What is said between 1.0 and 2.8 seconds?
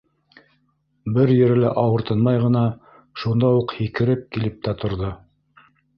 Бер ере лә ауыртынмай ғына